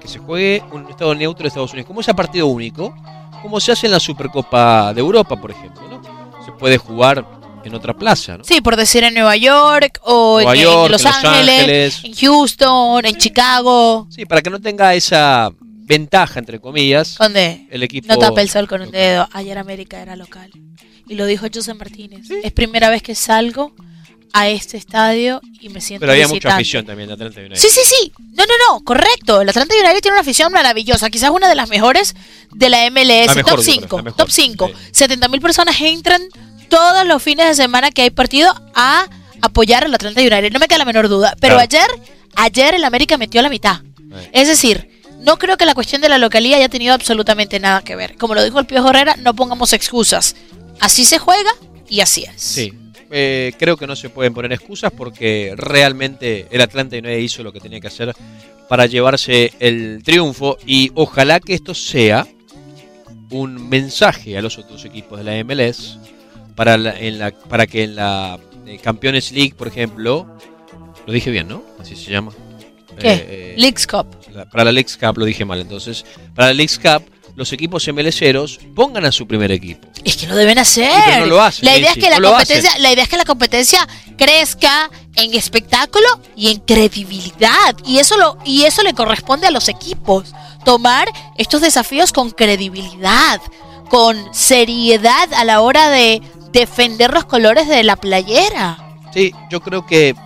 Que 0.00 0.08
se 0.08 0.18
juegue 0.18 0.56
en 0.56 0.72
un 0.72 0.90
estadio 0.90 1.14
neutro 1.14 1.42
de 1.42 1.48
Estados 1.48 1.72
Unidos, 1.72 1.86
como 1.86 2.00
es 2.00 2.08
a 2.08 2.14
partido 2.14 2.46
único, 2.46 2.94
como 3.42 3.60
se 3.60 3.72
hace 3.72 3.86
en 3.86 3.92
la 3.92 4.00
Supercopa 4.00 4.92
de 4.94 5.00
Europa, 5.00 5.40
por 5.40 5.50
ejemplo, 5.50 5.82
¿no? 5.88 6.00
Se 6.44 6.52
puede 6.52 6.78
jugar 6.78 7.24
en 7.64 7.74
otra 7.74 7.94
plaza, 7.94 8.38
¿no? 8.38 8.44
Sí, 8.44 8.60
por 8.60 8.76
decir 8.76 9.04
en 9.04 9.14
Nueva 9.14 9.36
York 9.36 10.00
o 10.02 10.36
Nueva 10.36 10.52
en, 10.54 10.58
en 10.58 10.64
York, 10.64 10.90
Los, 10.90 11.04
en 11.04 11.06
Los 11.06 11.24
Ángeles, 11.24 11.60
Ángeles. 11.60 12.04
en 12.04 12.14
Houston, 12.14 13.04
en 13.06 13.16
Chicago. 13.16 14.06
Sí, 14.10 14.24
para 14.24 14.42
que 14.42 14.50
no 14.50 14.60
tenga 14.60 14.94
esa 14.94 15.50
ventaja, 15.60 16.38
entre 16.38 16.60
comillas, 16.60 17.16
Donde 17.18 17.66
el 17.70 17.82
equipo... 17.82 18.08
no 18.08 18.18
tapa 18.18 18.42
el 18.42 18.50
sol 18.50 18.68
con 18.68 18.82
un 18.82 18.90
dedo. 18.90 19.26
Ayer 19.32 19.58
América 19.58 20.00
era 20.00 20.16
local. 20.16 20.50
Y 21.08 21.14
lo 21.14 21.24
dijo 21.24 21.46
José 21.52 21.72
Martínez. 21.74 22.28
Es 22.42 22.52
primera 22.52 22.90
vez 22.90 23.02
que 23.02 23.14
salgo 23.14 23.72
a 24.32 24.48
este 24.48 24.76
estadio 24.76 25.40
y 25.60 25.68
me 25.70 25.80
siento 25.80 26.02
Pero 26.02 26.12
había 26.12 26.28
mucha 26.28 26.54
afición 26.54 26.84
también 26.86 27.08
de 27.08 27.14
Atlanta 27.14 27.40
United. 27.40 27.56
Sí, 27.56 27.68
sí, 27.70 27.80
sí. 27.84 28.12
No, 28.34 28.44
no, 28.44 28.52
no. 28.72 28.84
Correcto. 28.84 29.40
El 29.40 29.48
Atlanta 29.48 29.74
United 29.74 30.00
tiene 30.00 30.14
una 30.16 30.20
afición 30.22 30.52
maravillosa. 30.52 31.10
Quizás 31.10 31.30
una 31.30 31.48
de 31.48 31.54
las 31.54 31.68
mejores 31.68 32.14
de 32.52 32.68
la 32.68 32.88
MLS. 32.90 33.26
La 33.28 33.34
mejor, 33.34 33.56
top 33.56 33.58
yo 33.60 33.64
creo, 33.64 33.80
5. 33.80 33.96
la 33.96 34.02
mejor, 34.04 34.16
Top 34.18 34.30
5. 34.30 34.68
sí. 34.68 34.74
70 34.92 35.28
mil 35.28 35.40
personas 35.40 35.80
entran 35.80 36.22
todos 36.68 37.06
los 37.06 37.22
fines 37.22 37.46
de 37.48 37.54
semana 37.54 37.90
que 37.90 38.02
hay 38.02 38.10
partido 38.10 38.54
a 38.74 39.08
apoyar 39.40 39.84
al 39.84 39.94
Atlanta 39.94 40.20
United. 40.20 40.52
No 40.52 40.58
me 40.58 40.68
queda 40.68 40.78
la 40.78 40.84
menor 40.84 41.08
duda. 41.08 41.34
Pero 41.40 41.54
Claro. 41.56 41.68
ayer, 41.70 41.88
ayer 42.36 42.74
el 42.74 42.84
América 42.84 43.16
metió 43.16 43.40
la 43.42 43.48
mitad. 43.48 43.80
Es 44.32 44.48
decir, 44.48 45.00
no 45.20 45.38
creo 45.38 45.56
que 45.56 45.64
la 45.66 45.74
cuestión 45.74 46.00
de 46.00 46.08
la 46.08 46.18
localía 46.18 46.56
haya 46.56 46.68
tenido 46.68 46.94
absolutamente 46.94 47.58
nada 47.60 47.82
que 47.82 47.96
ver. 47.96 48.16
Como 48.16 48.34
lo 48.34 48.44
dijo 48.44 48.58
el 48.60 48.66
Piojo 48.66 48.90
Herrera, 48.90 49.16
no 49.18 49.34
pongamos 49.34 49.72
excusas. 49.72 50.36
Así 50.80 51.04
se 51.04 51.18
juega 51.18 51.50
y 51.88 52.00
así 52.00 52.24
es. 52.24 52.40
Sí. 52.40 52.72
Eh, 53.10 53.52
creo 53.58 53.76
que 53.76 53.86
no 53.86 53.96
se 53.96 54.10
pueden 54.10 54.34
poner 54.34 54.52
excusas 54.52 54.92
porque 54.94 55.54
realmente 55.56 56.46
el 56.50 56.60
Atlanta 56.60 56.96
United 56.96 57.18
hizo 57.18 57.42
lo 57.42 57.52
que 57.52 57.60
tenía 57.60 57.80
que 57.80 57.86
hacer 57.86 58.14
para 58.68 58.84
llevarse 58.86 59.52
el 59.60 60.02
triunfo 60.04 60.58
y 60.66 60.90
ojalá 60.94 61.40
que 61.40 61.54
esto 61.54 61.74
sea 61.74 62.26
un 63.30 63.68
mensaje 63.68 64.36
a 64.38 64.42
los 64.42 64.58
otros 64.58 64.84
equipos 64.84 65.18
de 65.18 65.24
la 65.24 65.36
MLS 65.44 65.98
para, 66.54 66.76
la- 66.76 66.98
en 66.98 67.18
la, 67.18 67.30
para 67.30 67.66
que 67.66 67.84
en 67.84 67.94
la 67.96 68.38
eh, 68.66 68.78
Campeones 68.82 69.32
League, 69.32 69.54
por 69.56 69.68
ejemplo, 69.68 70.26
lo 71.06 71.12
dije 71.12 71.30
bien, 71.30 71.48
¿no? 71.48 71.62
Así 71.78 71.96
se 71.96 72.10
llama. 72.10 72.32
¿Qué? 72.98 73.12
Eh, 73.12 73.26
eh, 73.28 73.54
Leagues 73.56 73.86
Cup. 73.86 74.06
la- 74.34 74.44
para 74.46 74.64
la 74.64 74.72
Leagues 74.72 74.96
Cup 74.96 75.16
lo 75.18 75.24
dije 75.24 75.44
mal, 75.44 75.60
entonces. 75.60 76.04
Para 76.34 76.48
la 76.48 76.54
Leagues 76.54 76.78
Cup, 76.78 77.02
los 77.38 77.52
equipos 77.52 77.86
MLCeros 77.86 78.58
pongan 78.74 79.04
a 79.04 79.12
su 79.12 79.24
primer 79.28 79.52
equipo. 79.52 79.86
Es 80.04 80.16
que 80.16 80.26
lo 80.26 80.34
deben 80.34 80.58
hacer. 80.58 80.90
Sí, 80.90 81.00
pero 81.06 81.20
no 81.20 81.26
lo 81.26 81.40
hacen, 81.40 81.64
la 81.66 81.78
idea 81.78 81.92
es 81.92 81.96
que 81.96 82.10
la 82.10 82.18
no 82.18 82.30
competencia, 82.30 82.78
la 82.78 82.92
idea 82.92 83.04
es 83.04 83.08
que 83.08 83.16
la 83.16 83.24
competencia 83.24 83.88
crezca 84.16 84.90
en 85.14 85.32
espectáculo 85.34 86.06
y 86.34 86.50
en 86.50 86.58
credibilidad. 86.58 87.76
Y 87.86 87.98
eso 88.00 88.16
lo, 88.16 88.38
y 88.44 88.64
eso 88.64 88.82
le 88.82 88.92
corresponde 88.92 89.46
a 89.46 89.52
los 89.52 89.68
equipos. 89.68 90.34
Tomar 90.64 91.08
estos 91.36 91.60
desafíos 91.60 92.12
con 92.12 92.32
credibilidad, 92.32 93.40
con 93.88 94.34
seriedad 94.34 95.32
a 95.32 95.44
la 95.44 95.60
hora 95.60 95.90
de 95.90 96.20
defender 96.50 97.14
los 97.14 97.24
colores 97.24 97.68
de 97.68 97.84
la 97.84 97.94
playera. 97.94 98.98
Sí, 99.14 99.32
yo 99.48 99.60
creo 99.60 99.86
que 99.86 100.16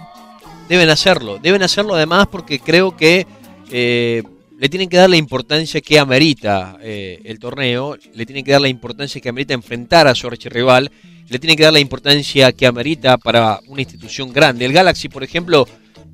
deben 0.71 0.89
hacerlo. 0.89 1.39
Deben 1.39 1.63
hacerlo 1.63 1.95
además 1.95 2.27
porque 2.29 2.59
creo 2.59 2.97
que 2.97 3.27
eh, 3.71 4.23
le 4.63 4.69
tienen 4.69 4.89
que 4.89 4.97
dar 4.97 5.11
la 5.11 5.17
importancia 5.17 5.81
que 5.81 5.99
amerita 5.99 6.77
eh, 6.81 7.21
el 7.25 7.41
torneo, 7.41 7.97
le 8.15 8.25
tienen 8.25 8.45
que 8.45 8.53
dar 8.53 8.61
la 8.61 8.69
importancia 8.69 9.21
que 9.21 9.29
amerita 9.29 9.55
enfrentar 9.55 10.07
a 10.07 10.15
su 10.15 10.29
archirrival, 10.29 10.89
le 11.29 11.39
tienen 11.41 11.57
que 11.57 11.65
dar 11.65 11.73
la 11.73 11.81
importancia 11.81 12.53
que 12.53 12.65
amerita 12.65 13.19
para 13.19 13.59
una 13.67 13.81
institución 13.81 14.33
grande. 14.33 14.65
El 14.65 14.73
Galaxy, 14.73 15.09
por 15.09 15.25
ejemplo, 15.25 15.67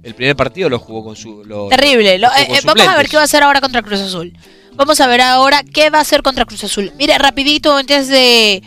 el 0.02 0.14
primer 0.14 0.34
partido 0.34 0.70
lo 0.70 0.78
jugó 0.78 1.04
con 1.04 1.14
su... 1.14 1.44
lo- 1.44 1.68
Terrible. 1.68 2.18
Lo- 2.18 2.28
eh, 2.28 2.46
con 2.46 2.56
eh, 2.56 2.60
vamos 2.64 2.88
a 2.88 2.96
ver 2.96 3.08
qué 3.10 3.16
va 3.16 3.22
a 3.22 3.24
hacer 3.26 3.42
ahora 3.42 3.60
contra 3.60 3.82
Cruz 3.82 4.00
Azul. 4.00 4.32
Vamos 4.72 4.98
a 5.00 5.06
ver 5.08 5.20
ahora 5.20 5.62
qué 5.62 5.90
va 5.90 5.98
a 5.98 6.00
hacer 6.00 6.22
contra 6.22 6.46
Cruz 6.46 6.64
Azul. 6.64 6.90
Mire, 6.96 7.18
rapidito 7.18 7.76
antes 7.76 8.08
de, 8.08 8.62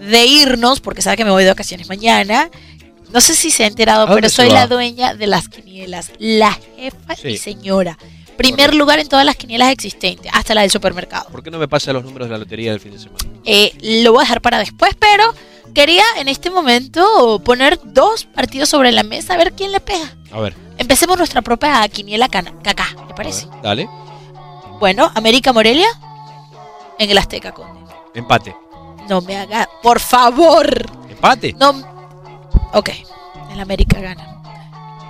de 0.00 0.26
irnos, 0.26 0.80
porque 0.80 1.00
sabe 1.00 1.16
que 1.16 1.24
me 1.24 1.30
voy 1.30 1.44
de 1.44 1.50
vacaciones 1.50 1.88
mañana. 1.88 2.50
No 3.12 3.20
sé 3.20 3.36
si 3.36 3.52
se 3.52 3.62
ha 3.62 3.66
enterado, 3.68 4.02
¿A 4.02 4.06
dónde 4.06 4.22
pero 4.22 4.30
soy 4.30 4.48
va? 4.48 4.54
la 4.54 4.66
dueña 4.66 5.14
de 5.14 5.28
las 5.28 5.48
quinielas. 5.48 6.10
La 6.18 6.58
jefa 6.76 7.14
y 7.28 7.36
señora. 7.36 7.96
Primer 8.36 8.74
lugar 8.74 8.98
en 8.98 9.08
todas 9.08 9.24
las 9.24 9.36
quinielas 9.36 9.70
existentes, 9.70 10.30
hasta 10.34 10.54
la 10.54 10.62
del 10.62 10.70
supermercado. 10.70 11.28
¿Por 11.30 11.42
qué 11.42 11.50
no 11.50 11.58
me 11.58 11.68
pasa 11.68 11.92
los 11.92 12.04
números 12.04 12.28
de 12.28 12.32
la 12.32 12.38
lotería 12.38 12.70
del 12.72 12.80
fin 12.80 12.92
de 12.92 12.98
semana? 12.98 13.24
Eh, 13.44 13.72
lo 14.02 14.12
voy 14.12 14.20
a 14.20 14.22
dejar 14.22 14.40
para 14.40 14.58
después, 14.58 14.92
pero 14.98 15.24
quería 15.74 16.02
en 16.16 16.28
este 16.28 16.50
momento 16.50 17.40
poner 17.44 17.78
dos 17.84 18.24
partidos 18.24 18.68
sobre 18.68 18.90
la 18.92 19.02
mesa 19.02 19.34
a 19.34 19.36
ver 19.36 19.52
quién 19.52 19.72
le 19.72 19.80
pega. 19.80 20.14
A 20.32 20.40
ver, 20.40 20.54
Empecemos 20.78 21.16
nuestra 21.18 21.42
propia 21.42 21.86
quiniela 21.88 22.28
cana- 22.28 22.54
cacá, 22.62 22.88
¿le 23.06 23.12
a 23.12 23.14
parece? 23.14 23.46
ver, 23.46 23.62
dale. 23.62 23.88
Bueno, 24.80 25.10
América 25.14 25.52
Morelia 25.52 25.86
en 26.98 27.10
el 27.10 27.18
Azteca 27.18 27.52
Conde. 27.52 27.92
Empate. 28.14 28.56
No 29.08 29.20
me 29.20 29.36
haga, 29.36 29.68
por 29.82 30.00
favor. 30.00 30.66
Empate. 31.08 31.54
No. 31.58 31.70
Ok, 32.72 32.90
el 33.52 33.60
América 33.60 34.00
gana. 34.00 34.42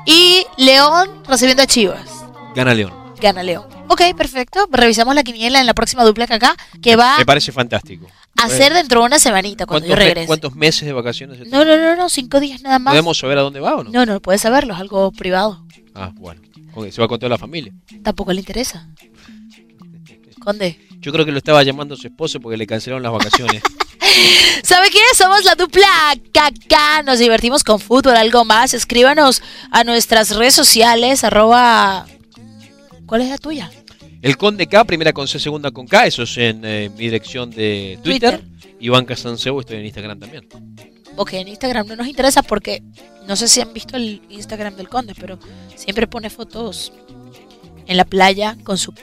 Y 0.05 0.45
León 0.59 1.23
recibiendo 1.27 1.63
a 1.63 1.67
Chivas. 1.67 2.11
Gana 2.55 2.75
León. 2.75 2.93
Gana 3.23 3.43
León. 3.43 3.65
Ok, 3.89 4.03
perfecto. 4.17 4.69
Revisamos 4.71 5.15
la 5.15 5.23
quiniela 5.23 5.61
en 5.61 5.67
la 5.67 5.75
próxima 5.75 6.05
dupla 6.05 6.25
acá, 6.25 6.57
que 6.83 6.97
va 6.97 7.19
Me 7.19 7.25
parece 7.25 7.53
fantástico. 7.53 8.07
a 8.37 8.49
ser 8.49 8.75
dentro 8.75 9.01
de 9.01 9.07
una 9.07 9.19
semanita 9.19 9.65
cuando 9.65 9.87
yo 9.87 9.91
¿Cuántos, 9.93 9.99
me- 10.05 10.09
regrese. 10.09 10.27
cuántos 10.27 10.55
meses 10.57 10.85
de 10.87 10.93
vacaciones? 10.93 11.39
se 11.39 11.45
No, 11.47 11.65
no, 11.65 11.77
no, 11.77 11.95
no, 11.97 12.09
cinco 12.09 12.41
días 12.41 12.61
nada 12.63 12.79
más. 12.79 12.93
¿Podemos 12.93 13.17
saber 13.19 13.39
a 13.39 13.43
dónde 13.43 13.61
va 13.61 13.77
o 13.77 13.85
no? 13.85 13.91
No, 13.91 14.05
no, 14.05 14.21
puedes 14.21 14.41
saberlo, 14.43 14.75
es 14.75 14.81
algo 14.81 15.13
privado. 15.13 15.65
Ah, 15.95 16.11
bueno. 16.15 16.43
Ok, 16.75 16.91
se 16.91 17.01
va 17.01 17.07
con 17.09 17.19
toda 17.21 17.31
la 17.31 17.39
familia. 17.39 17.73
Tampoco 18.03 18.33
le 18.33 18.41
interesa. 18.41 18.89
Conde. 20.41 20.79
Yo 20.99 21.13
creo 21.13 21.25
que 21.25 21.31
lo 21.33 21.39
estaba 21.39 21.63
llamando 21.63 21.95
su 21.97 22.07
esposo 22.07 22.41
porque 22.41 22.57
le 22.57 22.67
cancelaron 22.67 23.03
las 23.03 23.13
vacaciones. 23.13 23.63
¿Sabe 24.65 24.91
quiénes 24.91 25.17
somos 25.17 25.45
la 25.45 25.55
dupla 25.55 25.87
Caca? 26.33 27.03
Nos 27.03 27.19
divertimos 27.19 27.63
con 27.65 27.79
fútbol, 27.81 28.17
algo 28.17 28.45
más. 28.45 28.75
Escríbanos 28.75 29.43
a 29.71 29.85
nuestras 29.85 30.35
redes 30.35 30.55
sociales, 30.55 31.25
arroba... 31.25 32.07
¿Cuál 33.07 33.23
es 33.23 33.29
la 33.29 33.39
tuya? 33.39 33.71
El 34.21 34.37
Conde 34.37 34.67
K, 34.67 34.85
primera 34.85 35.13
con 35.13 35.27
C, 35.27 35.39
segunda 35.39 35.71
con 35.71 35.87
K. 35.87 36.07
Eso 36.07 36.23
es 36.23 36.37
en 36.39 36.65
eh, 36.65 36.91
mi 36.91 37.05
dirección 37.05 37.51
de 37.51 37.99
Twitter. 38.03 38.43
Iván 38.81 39.05
Casansebo, 39.05 39.61
estoy 39.61 39.79
en 39.79 39.85
Instagram 39.85 40.19
también. 40.19 40.49
Ok, 41.17 41.35
en 41.35 41.49
Instagram 41.49 41.87
no 41.89 41.97
nos 41.97 42.07
interesa 42.07 42.43
porque 42.43 42.83
no 43.27 43.37
sé 43.37 43.49
si 43.49 43.61
han 43.61 43.73
visto 43.73 43.97
el 43.97 44.23
Instagram 44.31 44.77
del 44.77 44.89
Conde, 44.89 45.15
pero 45.19 45.39
siempre 45.75 46.07
pone 46.07 46.31
fotos 46.31 46.93
en 47.87 47.97
la 47.97 48.05
playa 48.05 48.57
con 48.65 48.79
su 48.79 48.95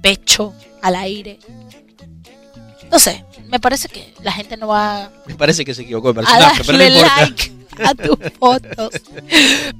pecho 0.00 0.54
al 0.82 0.96
aire. 0.96 1.38
No 2.90 2.98
sé, 2.98 3.24
me 3.48 3.58
parece 3.58 3.88
que 3.88 4.14
la 4.22 4.32
gente 4.32 4.56
no 4.56 4.68
va 4.68 5.10
Me 5.26 5.34
parece 5.34 5.64
que 5.64 5.74
se 5.74 5.82
equivocó 5.82 6.10
el 6.10 6.18
a 6.18 6.20
personaje, 6.20 6.62
pero 6.64 6.78
no 6.78 6.84
importa. 6.84 7.20
like 7.22 7.55
a 7.84 7.94
tus 7.94 8.16
fotos. 8.38 8.90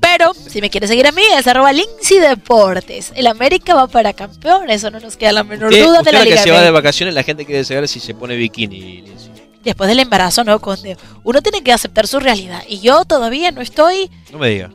Pero 0.00 0.33
si 0.35 0.61
me 0.61 0.71
quieres 0.71 0.91
seguir 0.91 1.07
a 1.07 1.12
mí, 1.12 1.23
es 1.37 1.47
arroba 1.47 1.73
Lindsay 1.73 2.19
Deportes. 2.19 3.12
El 3.15 3.26
América 3.26 3.75
va 3.75 3.87
para 3.87 4.12
campeón, 4.12 4.71
eso 4.71 4.91
no 4.91 5.00
nos 5.00 5.17
queda 5.17 5.33
la 5.33 5.45
menor 5.45 5.71
Usted, 5.71 5.85
duda 5.85 5.93
de 5.95 5.99
usted 6.00 6.12
la 6.12 6.19
la 6.21 6.25
que 6.25 6.31
Liga 6.31 6.43
se 6.43 6.50
va 6.50 6.61
de 6.62 6.71
vacaciones, 6.71 7.15
la 7.15 7.23
gente 7.23 7.45
quiere 7.45 7.65
saber 7.65 7.88
si 7.88 8.00
se 8.00 8.15
pone 8.15 8.37
bikini. 8.37 9.03
Lindsay. 9.03 9.31
después 9.65 9.88
del 9.88 10.00
embarazo, 10.00 10.45
¿no, 10.45 10.59
Conde? 10.61 10.97
Uno 11.25 11.43
tiene 11.43 11.62
que 11.62 11.73
aceptar 11.73 12.07
su 12.07 12.21
realidad. 12.21 12.62
Y 12.69 12.81
yo 12.81 13.05
todavía 13.05 13.50
no 13.50 13.61
estoy 13.61 14.11
No 14.33 14.38
me 14.38 14.49
diga. 14.50 14.71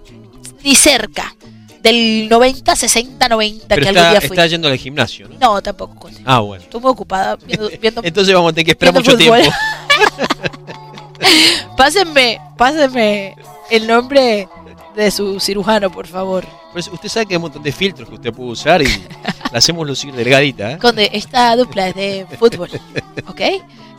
ni 0.64 0.76
cerca 0.76 1.34
del 1.82 2.28
90, 2.30 2.76
60, 2.76 3.28
90 3.28 3.66
Pero 3.68 3.82
que 3.82 3.90
está, 3.90 4.00
algún 4.02 4.12
día 4.12 4.22
fui. 4.22 4.36
está 4.36 4.46
yendo 4.46 4.68
al 4.68 4.78
gimnasio, 4.78 5.28
¿no? 5.28 5.36
No, 5.40 5.62
tampoco, 5.64 5.96
Conde. 5.96 6.22
Ah, 6.26 6.40
bueno. 6.42 6.64
Muy 6.80 6.92
ocupada 6.92 7.38
viendo, 7.38 7.70
viendo 7.82 8.02
Entonces 8.06 8.34
vamos 8.36 8.52
a 8.52 8.54
tener 8.54 8.66
que 8.66 8.72
esperar 8.74 8.94
mucho 8.94 9.12
fútbol. 9.18 9.40
tiempo. 9.42 9.58
pásenme, 11.78 12.40
pásenme 12.58 13.36
el 13.70 13.88
nombre 13.88 14.48
de 14.96 15.12
su 15.12 15.40
cirujano, 15.40 15.92
por 15.92 16.08
favor. 16.08 16.46
Pues 16.74 16.88
usted 16.88 17.10
sabe 17.10 17.26
que 17.26 17.34
hay 17.34 17.38
un 17.38 17.44
montón 17.44 17.64
de 17.64 17.72
filtros 17.72 18.08
que 18.08 18.16
usted 18.16 18.34
puede 18.34 18.52
usar 18.52 18.82
y 18.82 18.86
la 19.52 19.58
hacemos 19.58 19.86
lucir 19.88 20.14
delgadita, 20.14 20.74
¿eh? 20.74 20.78
Conde, 20.78 21.10
esta 21.14 21.56
dupla 21.56 21.90
es 21.90 21.96
de 21.96 22.28
fútbol. 22.38 22.70
¿Ok? 23.28 23.42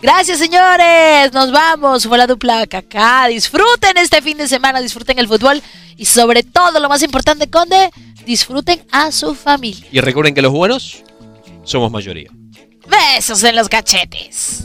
Gracias, 0.01 0.39
señores. 0.39 1.33
Nos 1.33 1.53
vamos. 1.53 2.07
Fue 2.07 2.19
la 2.19 2.27
dupla 2.27 2.67
Kaká. 2.67 3.27
Disfruten 3.29 3.97
este 3.99 4.21
fin 4.21 4.37
de 4.37 4.49
semana, 4.49 4.81
disfruten 4.81 5.19
el 5.19 5.29
fútbol 5.29 5.63
y 5.97 6.07
sobre 6.07 6.43
todo, 6.43 6.81
lo 6.81 6.89
más 6.89 7.03
importante, 7.03 7.49
Conde, 7.49 7.91
disfruten 8.27 8.85
a 8.91 9.13
su 9.13 9.35
familia. 9.35 9.87
Y 9.93 10.01
recuerden 10.01 10.35
que 10.35 10.43
los 10.43 10.53
buenos 10.53 11.05
somos 11.63 11.91
mayoría. 11.91 12.31
Besos 12.87 13.43
en 13.45 13.55
los 13.55 13.69
cachetes. 13.69 14.65